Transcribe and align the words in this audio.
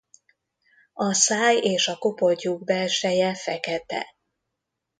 A 0.93 1.13
száj 1.13 1.57
és 1.57 1.87
a 1.87 1.97
kopoltyúk 1.97 2.63
belseje 2.63 3.35
fekete. 3.35 4.15